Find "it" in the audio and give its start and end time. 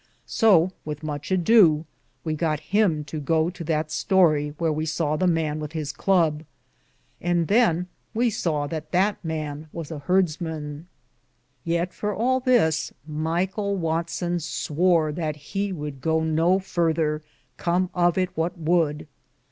18.17-18.35